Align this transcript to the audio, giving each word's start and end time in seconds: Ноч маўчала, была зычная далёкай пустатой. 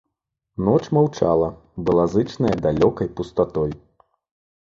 Ноч 0.67 0.79
маўчала, 0.97 1.49
была 1.89 2.05
зычная 2.15 2.55
далёкай 2.67 3.07
пустатой. 3.21 3.69